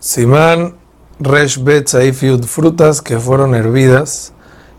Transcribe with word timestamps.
Simán 0.00 0.76
Resh 1.18 1.62
Bet 1.62 1.88
Saifiud, 1.88 2.44
frutas 2.44 3.02
que 3.02 3.18
fueron 3.20 3.54
hervidas 3.54 4.32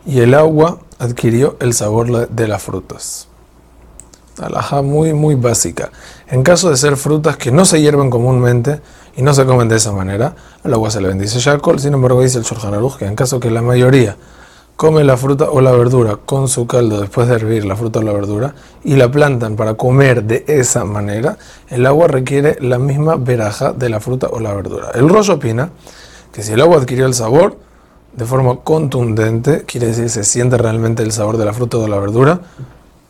y 0.04 0.22
el 0.22 0.34
agua 0.34 0.80
adquirió 0.98 1.58
el 1.60 1.74
sabor 1.74 2.28
de 2.28 2.48
las 2.48 2.64
frutas. 2.64 3.28
Alajá 4.42 4.82
muy, 4.82 5.14
muy 5.14 5.36
básica. 5.36 5.92
En 6.28 6.42
caso 6.42 6.72
de 6.72 6.78
ser 6.78 6.98
frutas 6.98 7.38
que 7.38 7.52
no 7.52 7.66
se 7.66 7.80
hierven 7.80 8.10
comúnmente 8.10 8.82
y 9.16 9.22
no 9.22 9.36
se 9.36 9.46
comen 9.46 9.70
de 9.70 9.76
esa 9.76 9.92
manera, 9.92 10.36
al 10.64 10.74
agua 10.74 10.90
se 10.90 11.00
le 11.00 11.10
bendice 11.10 11.40
Shakol. 11.40 11.80
Sin 11.80 11.94
embargo, 11.94 12.24
dice 12.24 12.40
el 12.40 12.44
Shulchan 12.44 12.74
que 12.98 13.06
en 13.06 13.16
caso 13.16 13.40
que 13.40 13.52
la 13.52 13.62
mayoría 13.62 14.18
come 14.82 15.04
la 15.04 15.16
fruta 15.16 15.52
o 15.52 15.62
la 15.62 15.74
verdura 15.74 16.18
con 16.26 16.48
su 16.48 16.66
caldo 16.66 17.00
después 17.00 17.28
de 17.28 17.36
hervir 17.36 17.66
la 17.66 17.76
fruta 17.76 18.00
o 18.00 18.02
la 18.02 18.14
verdura 18.14 18.56
y 18.84 18.96
la 18.96 19.12
plantan 19.12 19.56
para 19.56 19.76
comer 19.76 20.24
de 20.24 20.44
esa 20.48 20.86
manera, 20.86 21.38
el 21.70 21.86
agua 21.86 22.08
requiere 22.08 22.58
la 22.62 22.80
misma 22.80 23.16
veraja 23.16 23.74
de 23.74 23.90
la 23.90 24.00
fruta 24.00 24.30
o 24.32 24.40
la 24.40 24.56
verdura. 24.56 24.90
El 24.96 25.08
rollo 25.08 25.36
opina 25.36 25.70
que 26.32 26.42
si 26.42 26.54
el 26.54 26.62
agua 26.62 26.78
adquirió 26.78 27.06
el 27.06 27.14
sabor 27.14 27.58
de 28.14 28.26
forma 28.26 28.62
contundente, 28.64 29.66
quiere 29.68 29.86
decir 29.86 30.10
se 30.10 30.24
siente 30.24 30.58
realmente 30.58 31.04
el 31.04 31.12
sabor 31.12 31.38
de 31.38 31.46
la 31.46 31.54
fruta 31.54 31.78
o 31.78 31.82
de 31.84 31.88
la 31.88 32.00
verdura, 32.00 32.42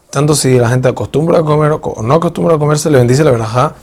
tanto 0.09 0.35
si 0.35 0.59
la 0.59 0.67
gente 0.67 0.89
acostumbra 0.89 1.39
a 1.39 1.43
comer 1.43 1.79
o 1.81 2.03
no 2.03 2.13
acostumbra 2.15 2.55
a 2.55 2.59
comer, 2.59 2.79
se 2.79 2.91
le 2.91 2.97
bendice 2.97 3.23
la 3.23 3.31
verajá 3.31 3.75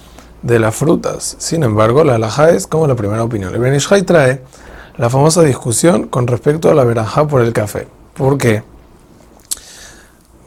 de 0.42 0.58
las 0.58 0.76
frutas. 0.76 1.36
Sin 1.38 1.62
embargo, 1.62 2.04
la 2.04 2.16
alajá 2.16 2.50
es 2.50 2.66
como 2.66 2.86
la 2.86 2.96
primera 2.96 3.24
opinión. 3.24 3.54
El 3.54 3.62
Benishai 3.62 4.02
trae 4.02 4.42
la 4.98 5.08
famosa 5.08 5.42
discusión 5.42 6.08
con 6.08 6.26
respecto 6.26 6.70
a 6.70 6.74
la 6.74 6.84
verajá 6.84 7.26
por 7.26 7.40
el 7.40 7.52
café. 7.52 7.86
¿Por 8.14 8.36
qué? 8.36 8.62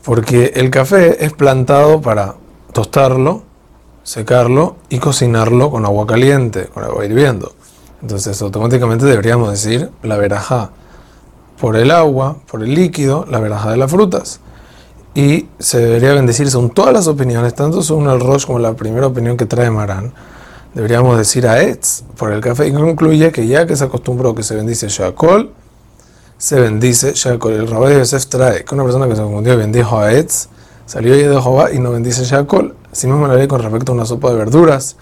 Porque 0.03 0.51
el 0.55 0.69
café 0.69 1.23
es 1.25 1.33
plantado 1.33 2.01
para 2.01 2.35
tostarlo, 2.73 3.43
secarlo 4.03 4.75
y 4.89 4.99
cocinarlo 4.99 5.71
con 5.71 5.85
agua 5.85 6.05
caliente, 6.05 6.67
con 6.67 6.83
agua 6.83 7.05
hirviendo. 7.05 7.53
Entonces 8.01 8.41
automáticamente 8.41 9.05
deberíamos 9.05 9.51
decir 9.51 9.89
la 10.03 10.17
verajá 10.17 10.71
por 11.59 11.77
el 11.77 11.91
agua, 11.91 12.37
por 12.49 12.63
el 12.63 12.73
líquido, 12.73 13.25
la 13.29 13.39
verajá 13.39 13.71
de 13.71 13.77
las 13.77 13.89
frutas. 13.89 14.41
Y 15.13 15.47
se 15.59 15.79
debería 15.79 16.13
bendecir 16.13 16.49
según 16.49 16.71
todas 16.71 16.93
las 16.93 17.07
opiniones, 17.07 17.53
tanto 17.53 17.83
según 17.83 18.09
el 18.09 18.19
Rosh 18.19 18.45
como 18.45 18.59
la 18.59 18.73
primera 18.73 19.07
opinión 19.07 19.37
que 19.37 19.45
trae 19.45 19.69
Marán. 19.69 20.13
Deberíamos 20.73 21.17
decir 21.17 21.47
a 21.47 21.61
Etz 21.61 22.03
por 22.17 22.31
el 22.31 22.39
café 22.39 22.67
y 22.67 22.71
concluye 22.71 23.31
que 23.31 23.45
ya 23.45 23.65
que 23.65 23.75
se 23.75 23.83
acostumbró 23.83 24.33
que 24.33 24.41
se 24.41 24.55
bendice 24.55 24.87
Shakol, 24.87 25.51
se 26.37 26.59
bendice 26.59 27.11
Shakol. 27.13 27.53
El 27.53 27.67
Rabbi 27.67 27.93
Yosef 27.93 28.27
trae 28.27 28.63
que 28.63 28.73
una 28.73 28.83
persona 28.83 29.07
que 29.07 29.15
se 29.15 29.21
confundió 29.21 29.53
y 29.53 29.57
bendijo 29.57 29.99
a 29.99 30.13
Etz, 30.13 30.47
salió 30.85 31.13
de 31.13 31.23
Jehová 31.23 31.71
y 31.73 31.79
no 31.79 31.91
bendice 31.91 32.23
Shakol. 32.23 32.75
Así 32.89 33.07
mismo 33.07 33.27
la 33.27 33.35
ley 33.35 33.47
con 33.47 33.61
respecto 33.61 33.91
a 33.91 33.95
una 33.95 34.05
sopa 34.05 34.29
de 34.29 34.37
verduras, 34.37 34.95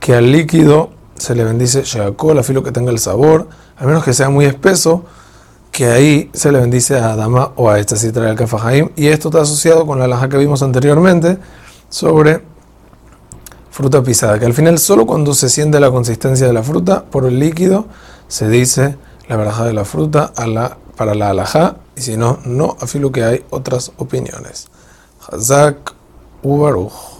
que 0.00 0.14
al 0.14 0.32
líquido 0.32 0.90
se 1.14 1.36
le 1.36 1.44
bendice 1.44 1.82
Shakol, 1.84 2.38
a 2.38 2.42
filo 2.42 2.64
que 2.64 2.72
tenga 2.72 2.90
el 2.90 2.98
sabor, 2.98 3.48
a 3.76 3.86
menos 3.86 4.02
que 4.02 4.12
sea 4.12 4.28
muy 4.28 4.44
espeso, 4.44 5.04
que 5.70 5.86
ahí 5.86 6.30
se 6.32 6.50
le 6.50 6.58
bendice 6.58 6.98
a 6.98 7.12
Adama 7.12 7.52
o 7.54 7.70
a 7.70 7.78
esta 7.78 7.94
citra 7.94 8.24
del 8.24 8.36
Kafahaim. 8.36 8.90
Y 8.96 9.06
esto 9.06 9.28
está 9.28 9.42
asociado 9.42 9.86
con 9.86 10.00
la 10.00 10.08
laja 10.08 10.28
que 10.28 10.36
vimos 10.36 10.62
anteriormente 10.62 11.38
sobre 11.88 12.42
fruta 13.78 14.02
pisada, 14.02 14.40
que 14.40 14.44
al 14.44 14.54
final 14.54 14.76
solo 14.80 15.06
cuando 15.06 15.34
se 15.34 15.48
siente 15.48 15.78
la 15.78 15.92
consistencia 15.92 16.48
de 16.48 16.52
la 16.52 16.64
fruta 16.64 17.04
por 17.04 17.24
el 17.26 17.38
líquido 17.38 17.86
se 18.26 18.48
dice 18.48 18.96
la 19.28 19.36
baraja 19.36 19.66
de 19.66 19.72
la 19.72 19.84
fruta 19.84 20.32
para 20.96 21.14
la 21.14 21.30
alajá, 21.30 21.76
y 21.96 22.00
si 22.00 22.16
no, 22.16 22.40
no, 22.44 22.76
afilo 22.80 23.12
que 23.12 23.22
hay 23.22 23.44
otras 23.50 23.92
opiniones. 23.96 24.66
Hazak 25.30 25.94
Ubaruch. 26.42 27.17